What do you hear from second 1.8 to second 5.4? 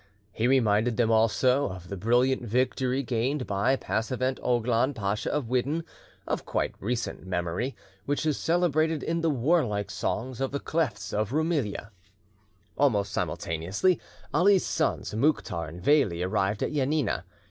the brilliant victory gained by Passevend Oglon, Pacha